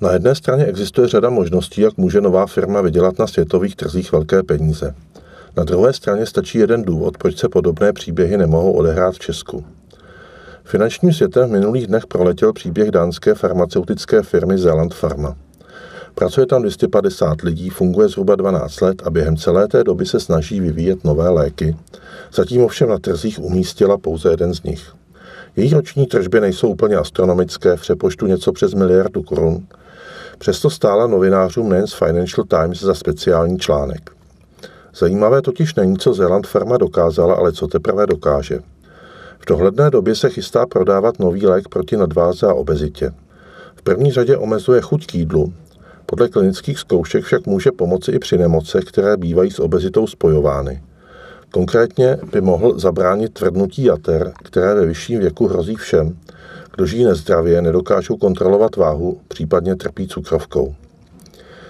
Na 0.00 0.12
jedné 0.12 0.34
straně 0.34 0.64
existuje 0.64 1.08
řada 1.08 1.30
možností, 1.30 1.80
jak 1.80 1.96
může 1.96 2.20
nová 2.20 2.46
firma 2.46 2.80
vydělat 2.80 3.18
na 3.18 3.26
světových 3.26 3.76
trzích 3.76 4.12
velké 4.12 4.42
peníze. 4.42 4.94
Na 5.56 5.64
druhé 5.64 5.92
straně 5.92 6.26
stačí 6.26 6.58
jeden 6.58 6.82
důvod, 6.82 7.18
proč 7.18 7.38
se 7.38 7.48
podobné 7.48 7.92
příběhy 7.92 8.36
nemohou 8.36 8.72
odehrát 8.72 9.14
v 9.14 9.18
Česku. 9.18 9.64
Finančním 10.64 11.12
světem 11.12 11.48
v 11.48 11.52
minulých 11.52 11.86
dnech 11.86 12.06
proletěl 12.06 12.52
příběh 12.52 12.90
dánské 12.90 13.34
farmaceutické 13.34 14.22
firmy 14.22 14.58
Zealand 14.58 14.94
Pharma. 14.94 15.36
Pracuje 16.14 16.46
tam 16.46 16.62
250 16.62 17.40
lidí, 17.40 17.68
funguje 17.68 18.08
zhruba 18.08 18.36
12 18.36 18.80
let 18.80 19.02
a 19.04 19.10
během 19.10 19.36
celé 19.36 19.68
té 19.68 19.84
doby 19.84 20.06
se 20.06 20.20
snaží 20.20 20.60
vyvíjet 20.60 21.04
nové 21.04 21.28
léky. 21.28 21.76
Zatím 22.34 22.62
ovšem 22.62 22.88
na 22.88 22.98
trzích 22.98 23.38
umístila 23.38 23.98
pouze 23.98 24.30
jeden 24.30 24.54
z 24.54 24.62
nich. 24.62 24.92
Její 25.56 25.74
roční 25.74 26.06
tržby 26.06 26.40
nejsou 26.40 26.68
úplně 26.68 26.96
astronomické, 26.96 27.76
v 27.76 27.80
přepoštu 27.80 28.26
něco 28.26 28.52
přes 28.52 28.74
miliardu 28.74 29.22
korun. 29.22 29.66
Přesto 30.40 30.70
stála 30.70 31.06
novinářům 31.06 31.68
nejen 31.68 31.86
z 31.86 31.94
Financial 31.94 32.44
Times 32.44 32.80
za 32.80 32.94
speciální 32.94 33.58
článek. 33.58 34.10
Zajímavé 34.94 35.42
totiž 35.42 35.74
není, 35.74 35.98
co 35.98 36.14
Zeland 36.14 36.46
Pharma 36.46 36.76
dokázala, 36.76 37.34
ale 37.34 37.52
co 37.52 37.66
teprve 37.66 38.06
dokáže. 38.06 38.58
V 39.38 39.46
dohledné 39.46 39.90
době 39.90 40.14
se 40.14 40.30
chystá 40.30 40.66
prodávat 40.66 41.18
nový 41.18 41.46
lék 41.46 41.68
proti 41.68 41.96
nadváze 41.96 42.46
a 42.46 42.54
obezitě. 42.54 43.12
V 43.74 43.82
první 43.82 44.12
řadě 44.12 44.36
omezuje 44.36 44.80
chuť 44.80 45.06
k 45.06 45.14
jídlu. 45.14 45.52
Podle 46.06 46.28
klinických 46.28 46.78
zkoušek 46.78 47.24
však 47.24 47.46
může 47.46 47.72
pomoci 47.72 48.12
i 48.12 48.18
při 48.18 48.38
nemocech, 48.38 48.84
které 48.84 49.16
bývají 49.16 49.50
s 49.50 49.58
obezitou 49.58 50.06
spojovány. 50.06 50.82
Konkrétně 51.50 52.18
by 52.32 52.40
mohl 52.40 52.78
zabránit 52.78 53.34
tvrdnutí 53.34 53.84
jater, 53.84 54.32
které 54.44 54.74
ve 54.74 54.86
vyšším 54.86 55.20
věku 55.20 55.46
hrozí 55.46 55.74
všem, 55.74 56.16
kdo 56.80 56.86
žijí 56.86 57.04
nezdravě, 57.04 57.62
nedokážou 57.62 58.16
kontrolovat 58.16 58.76
váhu, 58.76 59.20
případně 59.28 59.76
trpí 59.76 60.08
cukrovkou. 60.08 60.74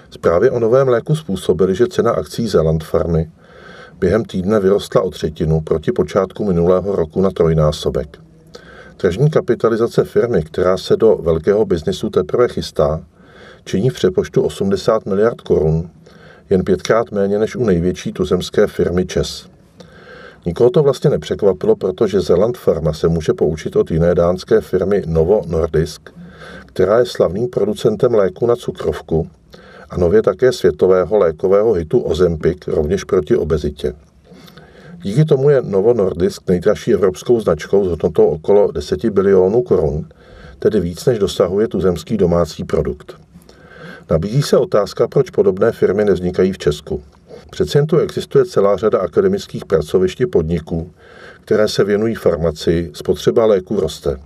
Zprávy 0.09 0.49
o 0.49 0.59
novém 0.59 0.87
léku 0.87 1.15
způsobily, 1.15 1.75
že 1.75 1.87
cena 1.87 2.11
akcí 2.11 2.47
Zeland 2.47 2.83
Farmy 2.83 3.31
během 3.99 4.25
týdne 4.25 4.59
vyrostla 4.59 5.01
o 5.01 5.09
třetinu 5.09 5.61
proti 5.61 5.91
počátku 5.91 6.45
minulého 6.45 6.95
roku 6.95 7.21
na 7.21 7.29
trojnásobek. 7.29 8.17
Tržní 8.97 9.29
kapitalizace 9.29 10.03
firmy, 10.03 10.43
která 10.43 10.77
se 10.77 10.95
do 10.95 11.15
velkého 11.15 11.65
biznisu 11.65 12.09
teprve 12.09 12.47
chystá, 12.47 13.01
činí 13.65 13.89
v 13.89 13.93
přepoštu 13.93 14.41
80 14.41 15.05
miliard 15.05 15.41
korun, 15.41 15.89
jen 16.49 16.63
pětkrát 16.63 17.11
méně 17.11 17.39
než 17.39 17.55
u 17.55 17.63
největší 17.63 18.11
tuzemské 18.11 18.67
firmy 18.67 19.05
ČES. 19.05 19.50
Nikoho 20.45 20.69
to 20.69 20.83
vlastně 20.83 21.09
nepřekvapilo, 21.09 21.75
protože 21.75 22.21
Zeland 22.21 22.57
Pharma 22.57 22.93
se 22.93 23.07
může 23.07 23.33
poučit 23.33 23.75
od 23.75 23.91
jiné 23.91 24.15
dánské 24.15 24.61
firmy 24.61 25.03
Novo 25.05 25.41
Nordisk, 25.47 26.09
která 26.65 26.99
je 26.99 27.05
slavným 27.05 27.47
producentem 27.47 28.13
léku 28.13 28.47
na 28.47 28.55
cukrovku 28.55 29.29
a 29.89 29.97
nově 29.97 30.21
také 30.21 30.51
světového 30.51 31.17
lékového 31.17 31.73
hitu 31.73 31.99
Ozempic, 31.99 32.67
rovněž 32.67 33.03
proti 33.03 33.35
obezitě. 33.35 33.93
Díky 35.03 35.25
tomu 35.25 35.49
je 35.49 35.61
Novo 35.61 35.93
Nordisk 35.93 36.49
nejdražší 36.49 36.93
evropskou 36.93 37.41
značkou 37.41 37.85
s 37.85 37.87
hodnotou 37.87 38.25
okolo 38.25 38.71
10 38.71 39.05
bilionů 39.05 39.61
korun, 39.61 40.05
tedy 40.59 40.79
víc 40.79 41.05
než 41.05 41.19
dosahuje 41.19 41.67
tuzemský 41.67 42.17
domácí 42.17 42.63
produkt. 42.63 43.13
Nabízí 44.09 44.41
se 44.41 44.57
otázka, 44.57 45.07
proč 45.07 45.29
podobné 45.29 45.71
firmy 45.71 46.05
nevznikají 46.05 46.51
v 46.51 46.57
Česku. 46.57 47.03
Přece 47.49 47.77
jen 47.77 47.87
tu 47.87 47.97
existuje 47.97 48.45
celá 48.45 48.77
řada 48.77 48.99
akademických 48.99 49.65
pracovišť 49.65 50.23
podniků, 50.31 50.91
které 51.45 51.67
se 51.67 51.83
věnují 51.83 52.15
farmacii, 52.15 52.91
spotřeba 52.93 53.45
léků 53.45 53.79
roste. 53.79 54.17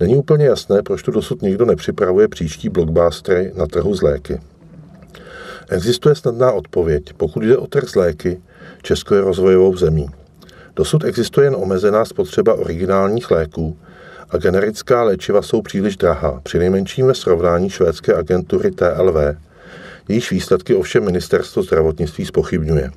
Není 0.00 0.16
úplně 0.16 0.44
jasné, 0.44 0.82
proč 0.82 1.02
tu 1.02 1.10
dosud 1.10 1.42
nikdo 1.42 1.64
nepřipravuje 1.64 2.28
příští 2.28 2.68
blockbustery 2.68 3.52
na 3.56 3.66
trhu 3.66 3.94
z 3.94 4.02
léky. 4.02 4.40
Existuje 5.68 6.14
snadná 6.14 6.52
odpověď. 6.52 7.12
Pokud 7.16 7.42
jde 7.42 7.56
o 7.56 7.66
trh 7.66 7.88
z 7.88 7.94
léky, 7.94 8.40
Česko 8.82 9.14
je 9.14 9.20
rozvojovou 9.20 9.76
zemí. 9.76 10.06
Dosud 10.76 11.04
existuje 11.04 11.46
jen 11.46 11.56
omezená 11.58 12.04
spotřeba 12.04 12.54
originálních 12.54 13.30
léků 13.30 13.76
a 14.30 14.36
generická 14.36 15.02
léčiva 15.02 15.42
jsou 15.42 15.62
příliš 15.62 15.96
drahá, 15.96 16.40
přinejmenším 16.42 17.06
ve 17.06 17.14
srovnání 17.14 17.70
švédské 17.70 18.14
agentury 18.14 18.70
TLV, 18.70 19.36
jejíž 20.10 20.30
výsledky 20.30 20.74
ovšem 20.74 21.04
ministerstvo 21.04 21.62
zdravotnictví 21.62 22.26
spochybňuje. 22.26 22.90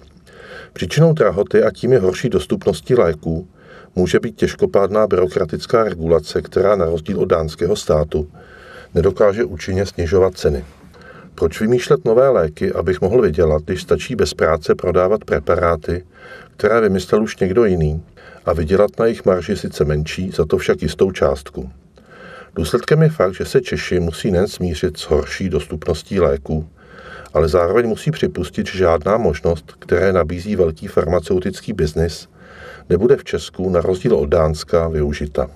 Příčinou 0.74 1.14
drahoty 1.14 1.64
a 1.64 1.72
tím 1.72 1.94
je 1.94 2.00
horší 2.00 2.30
dostupnosti 2.30 2.96
léků 2.96 3.48
může 3.96 4.20
být 4.20 4.36
těžkopádná 4.36 5.08
byrokratická 5.08 5.84
regulace, 5.84 6.42
která 6.42 6.76
na 6.76 6.86
rozdíl 6.86 7.20
od 7.20 7.26
dánského 7.26 7.76
státu 7.76 8.32
nedokáže 8.94 9.44
účinně 9.44 9.86
snižovat 9.86 10.38
ceny. 10.38 10.66
Proč 11.36 11.62
vymýšlet 11.62 12.06
nové 12.06 12.30
léky, 12.30 12.72
abych 12.72 13.02
mohl 13.02 13.22
vydělat, 13.22 13.62
když 13.66 13.82
stačí 13.82 14.16
bez 14.16 14.34
práce 14.34 14.76
prodávat 14.76 15.26
preparáty, 15.26 16.06
které 16.58 16.82
vymyslel 16.82 17.24
už 17.24 17.38
někdo 17.38 17.66
jiný, 17.66 18.04
a 18.46 18.54
vydělat 18.54 18.92
na 19.00 19.06
jejich 19.06 19.26
marži 19.26 19.58
sice 19.58 19.86
menší, 19.86 20.32
za 20.32 20.46
to 20.46 20.58
však 20.58 20.82
jistou 20.82 21.12
částku. 21.12 21.72
Důsledkem 22.56 23.02
je 23.02 23.10
fakt, 23.10 23.34
že 23.34 23.46
se 23.46 23.62
Češi 23.62 24.00
musí 24.00 24.32
nejen 24.32 24.48
smířit 24.48 24.98
s 24.98 25.02
horší 25.02 25.50
dostupností 25.50 26.20
léků, 26.20 26.70
ale 27.34 27.48
zároveň 27.48 27.88
musí 27.88 28.12
připustit, 28.12 28.68
že 28.68 28.78
žádná 28.78 29.18
možnost, 29.18 29.72
které 29.80 30.14
nabízí 30.14 30.56
velký 30.56 30.88
farmaceutický 30.88 31.74
biznis, 31.74 32.30
nebude 32.90 33.16
v 33.16 33.24
Česku 33.24 33.70
na 33.70 33.82
rozdíl 33.82 34.16
od 34.16 34.26
Dánska 34.26 34.88
využita. 34.88 35.50